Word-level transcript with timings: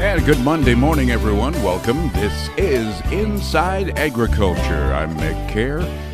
And 0.00 0.24
good 0.24 0.38
Monday 0.40 0.76
morning, 0.76 1.10
everyone. 1.10 1.52
Welcome. 1.54 2.10
This 2.12 2.48
is 2.56 3.00
Inside 3.10 3.98
Agriculture. 3.98 4.94
I'm 4.94 5.14
Mick 5.16 5.50
Kjar. 5.50 6.07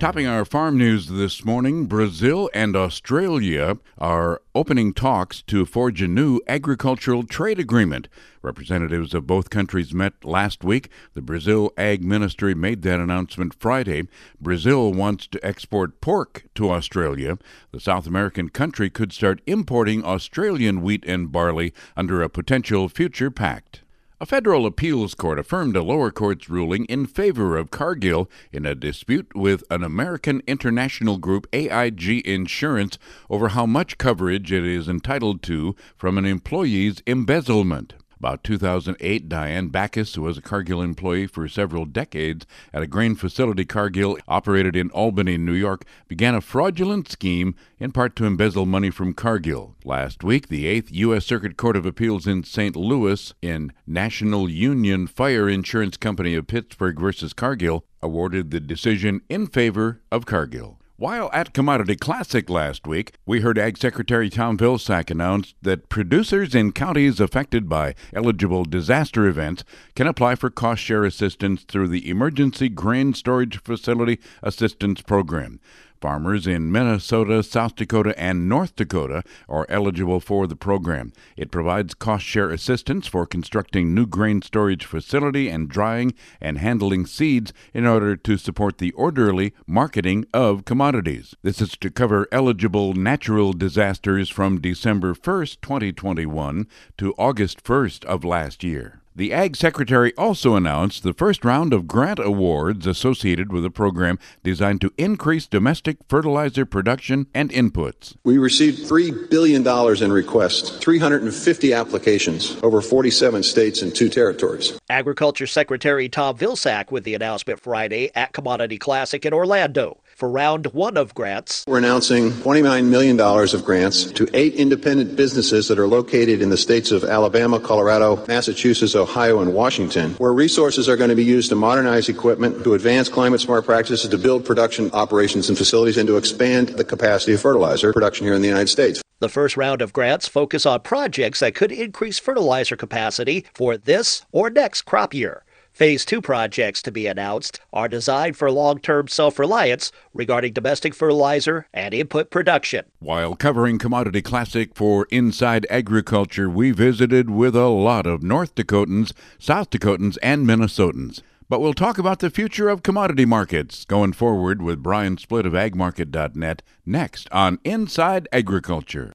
Topping 0.00 0.26
our 0.26 0.44
farm 0.44 0.76
news 0.76 1.06
this 1.06 1.46
morning, 1.46 1.86
Brazil 1.86 2.50
and 2.52 2.76
Australia 2.76 3.78
are 3.96 4.42
opening 4.54 4.92
talks 4.92 5.40
to 5.42 5.64
forge 5.64 6.02
a 6.02 6.08
new 6.08 6.40
agricultural 6.46 7.22
trade 7.22 7.58
agreement. 7.58 8.08
Representatives 8.42 9.14
of 9.14 9.26
both 9.26 9.48
countries 9.48 9.94
met 9.94 10.24
last 10.24 10.62
week. 10.62 10.90
The 11.14 11.22
Brazil 11.22 11.72
Ag 11.78 12.04
Ministry 12.04 12.54
made 12.54 12.82
that 12.82 13.00
announcement 13.00 13.54
Friday. 13.54 14.08
Brazil 14.38 14.92
wants 14.92 15.26
to 15.28 15.46
export 15.46 16.00
pork 16.02 16.44
to 16.56 16.70
Australia. 16.70 17.38
The 17.70 17.80
South 17.80 18.06
American 18.06 18.50
country 18.50 18.90
could 18.90 19.12
start 19.12 19.40
importing 19.46 20.04
Australian 20.04 20.82
wheat 20.82 21.04
and 21.06 21.32
barley 21.32 21.72
under 21.96 22.20
a 22.20 22.28
potential 22.28 22.88
future 22.90 23.30
pact. 23.30 23.83
A 24.24 24.26
federal 24.26 24.64
appeals 24.64 25.14
court 25.14 25.38
affirmed 25.38 25.76
a 25.76 25.82
lower 25.82 26.10
court's 26.10 26.48
ruling 26.48 26.86
in 26.86 27.04
favor 27.04 27.58
of 27.58 27.70
Cargill 27.70 28.30
in 28.52 28.64
a 28.64 28.74
dispute 28.74 29.26
with 29.34 29.62
an 29.68 29.84
American 29.84 30.40
international 30.46 31.18
group, 31.18 31.46
AIG 31.52 32.26
Insurance, 32.26 32.96
over 33.28 33.48
how 33.48 33.66
much 33.66 33.98
coverage 33.98 34.50
it 34.50 34.64
is 34.64 34.88
entitled 34.88 35.42
to 35.42 35.76
from 35.94 36.16
an 36.16 36.24
employee's 36.24 37.02
embezzlement. 37.06 37.92
About 38.18 38.44
2008, 38.44 39.28
Diane 39.28 39.68
Backus, 39.68 40.14
who 40.14 40.22
was 40.22 40.38
a 40.38 40.42
Cargill 40.42 40.80
employee 40.80 41.26
for 41.26 41.48
several 41.48 41.84
decades 41.84 42.46
at 42.72 42.82
a 42.82 42.86
grain 42.86 43.14
facility 43.14 43.64
Cargill 43.64 44.18
operated 44.28 44.76
in 44.76 44.90
Albany, 44.90 45.36
New 45.36 45.52
York, 45.52 45.84
began 46.08 46.34
a 46.34 46.40
fraudulent 46.40 47.10
scheme 47.10 47.54
in 47.78 47.92
part 47.92 48.16
to 48.16 48.24
embezzle 48.24 48.66
money 48.66 48.90
from 48.90 49.14
Cargill. 49.14 49.76
Last 49.84 50.22
week, 50.22 50.48
the 50.48 50.64
8th 50.64 50.88
U.S. 50.90 51.26
Circuit 51.26 51.56
Court 51.56 51.76
of 51.76 51.86
Appeals 51.86 52.26
in 52.26 52.44
St. 52.44 52.76
Louis 52.76 53.32
in 53.42 53.72
National 53.86 54.48
Union 54.48 55.06
Fire 55.06 55.48
Insurance 55.48 55.96
Company 55.96 56.34
of 56.34 56.46
Pittsburgh 56.46 56.98
versus 56.98 57.32
Cargill 57.32 57.84
awarded 58.02 58.50
the 58.50 58.60
decision 58.60 59.22
in 59.28 59.46
favor 59.46 60.02
of 60.12 60.26
Cargill. 60.26 60.78
While 61.04 61.28
at 61.34 61.52
Commodity 61.52 61.96
Classic 61.96 62.48
last 62.48 62.86
week, 62.86 63.12
we 63.26 63.42
heard 63.42 63.58
Ag 63.58 63.76
Secretary 63.76 64.30
Tom 64.30 64.56
Vilsack 64.56 65.10
announce 65.10 65.52
that 65.60 65.90
producers 65.90 66.54
in 66.54 66.72
counties 66.72 67.20
affected 67.20 67.68
by 67.68 67.94
eligible 68.14 68.64
disaster 68.64 69.26
events 69.26 69.64
can 69.94 70.06
apply 70.06 70.36
for 70.36 70.48
cost 70.48 70.80
share 70.80 71.04
assistance 71.04 71.64
through 71.64 71.88
the 71.88 72.08
Emergency 72.08 72.70
Grain 72.70 73.12
Storage 73.12 73.60
Facility 73.60 74.18
Assistance 74.42 75.02
Program. 75.02 75.60
Farmers 76.04 76.46
in 76.46 76.70
Minnesota, 76.70 77.42
South 77.42 77.76
Dakota, 77.76 78.14
and 78.20 78.46
North 78.46 78.76
Dakota 78.76 79.22
are 79.48 79.64
eligible 79.70 80.20
for 80.20 80.46
the 80.46 80.54
program. 80.54 81.14
It 81.34 81.50
provides 81.50 81.94
cost 81.94 82.26
share 82.26 82.50
assistance 82.50 83.06
for 83.06 83.24
constructing 83.24 83.94
new 83.94 84.04
grain 84.04 84.42
storage 84.42 84.84
facility 84.84 85.48
and 85.48 85.66
drying 85.66 86.12
and 86.42 86.58
handling 86.58 87.06
seeds 87.06 87.54
in 87.72 87.86
order 87.86 88.16
to 88.16 88.36
support 88.36 88.76
the 88.76 88.92
orderly 88.92 89.54
marketing 89.66 90.26
of 90.34 90.66
commodities. 90.66 91.34
This 91.40 91.62
is 91.62 91.70
to 91.78 91.88
cover 91.88 92.28
eligible 92.30 92.92
natural 92.92 93.54
disasters 93.54 94.28
from 94.28 94.60
December 94.60 95.14
1st, 95.14 95.62
2021 95.62 96.66
to 96.98 97.14
August 97.16 97.64
1st 97.64 98.04
of 98.04 98.24
last 98.24 98.62
year. 98.62 99.00
The 99.16 99.32
Ag 99.32 99.54
Secretary 99.54 100.12
also 100.16 100.56
announced 100.56 101.04
the 101.04 101.12
first 101.12 101.44
round 101.44 101.72
of 101.72 101.86
grant 101.86 102.18
awards 102.18 102.84
associated 102.84 103.52
with 103.52 103.64
a 103.64 103.70
program 103.70 104.18
designed 104.42 104.80
to 104.80 104.92
increase 104.98 105.46
domestic 105.46 105.98
fertilizer 106.08 106.66
production 106.66 107.28
and 107.32 107.48
inputs. 107.50 108.16
We 108.24 108.38
received 108.38 108.90
$3 108.90 109.30
billion 109.30 109.64
in 110.02 110.12
requests, 110.12 110.78
350 110.78 111.72
applications, 111.72 112.56
over 112.64 112.80
47 112.80 113.44
states 113.44 113.82
and 113.82 113.94
two 113.94 114.08
territories. 114.08 114.76
Agriculture 114.90 115.46
Secretary 115.46 116.08
Tom 116.08 116.36
Vilsack 116.36 116.90
with 116.90 117.04
the 117.04 117.14
announcement 117.14 117.60
Friday 117.60 118.10
at 118.16 118.32
Commodity 118.32 118.78
Classic 118.78 119.24
in 119.24 119.32
Orlando 119.32 120.00
for 120.16 120.28
round 120.28 120.66
one 120.66 120.96
of 120.96 121.14
grants. 121.14 121.64
We're 121.66 121.78
announcing 121.78 122.30
$29 122.30 122.88
million 122.88 123.20
of 123.20 123.64
grants 123.64 124.04
to 124.12 124.28
eight 124.34 124.54
independent 124.54 125.16
businesses 125.16 125.68
that 125.68 125.78
are 125.78 125.86
located 125.86 126.40
in 126.42 126.50
the 126.50 126.56
states 126.56 126.90
of 126.90 127.04
Alabama, 127.04 127.60
Colorado, 127.60 128.24
Massachusetts, 128.26 128.94
Ohio, 129.04 129.40
and 129.40 129.54
Washington, 129.54 130.14
where 130.14 130.32
resources 130.32 130.88
are 130.88 130.96
going 130.96 131.10
to 131.10 131.16
be 131.16 131.24
used 131.24 131.50
to 131.50 131.54
modernize 131.54 132.08
equipment, 132.08 132.64
to 132.64 132.74
advance 132.74 133.08
climate 133.08 133.40
smart 133.40 133.64
practices, 133.64 134.08
to 134.08 134.18
build 134.18 134.44
production 134.44 134.90
operations 134.92 135.48
and 135.48 135.56
facilities, 135.56 135.96
and 135.96 136.08
to 136.08 136.16
expand 136.16 136.70
the 136.70 136.84
capacity 136.84 137.34
of 137.34 137.40
fertilizer 137.40 137.92
production 137.92 138.26
here 138.26 138.34
in 138.34 138.42
the 138.42 138.48
United 138.48 138.68
States. 138.68 139.02
The 139.20 139.28
first 139.28 139.56
round 139.56 139.80
of 139.80 139.92
grants 139.92 140.26
focus 140.26 140.66
on 140.66 140.80
projects 140.80 141.40
that 141.40 141.54
could 141.54 141.70
increase 141.70 142.18
fertilizer 142.18 142.76
capacity 142.76 143.46
for 143.54 143.76
this 143.76 144.26
or 144.32 144.50
next 144.50 144.82
crop 144.82 145.14
year. 145.14 145.43
Phase 145.74 146.04
2 146.04 146.22
projects 146.22 146.80
to 146.82 146.92
be 146.92 147.08
announced 147.08 147.58
are 147.72 147.88
designed 147.88 148.36
for 148.36 148.48
long 148.48 148.78
term 148.78 149.08
self 149.08 149.40
reliance 149.40 149.90
regarding 150.12 150.52
domestic 150.52 150.94
fertilizer 150.94 151.66
and 151.74 151.92
input 151.92 152.30
production. 152.30 152.84
While 153.00 153.34
covering 153.34 153.80
Commodity 153.80 154.22
Classic 154.22 154.70
for 154.76 155.08
Inside 155.10 155.66
Agriculture, 155.68 156.48
we 156.48 156.70
visited 156.70 157.28
with 157.28 157.56
a 157.56 157.66
lot 157.66 158.06
of 158.06 158.22
North 158.22 158.54
Dakotans, 158.54 159.12
South 159.40 159.70
Dakotans, 159.70 160.16
and 160.22 160.46
Minnesotans. 160.46 161.22
But 161.48 161.60
we'll 161.60 161.74
talk 161.74 161.98
about 161.98 162.20
the 162.20 162.30
future 162.30 162.68
of 162.68 162.84
commodity 162.84 163.24
markets 163.24 163.84
going 163.84 164.12
forward 164.12 164.62
with 164.62 164.80
Brian 164.80 165.16
Splitt 165.16 165.44
of 165.44 165.54
agmarket.net 165.54 166.62
next 166.86 167.28
on 167.32 167.58
Inside 167.64 168.28
Agriculture. 168.32 169.12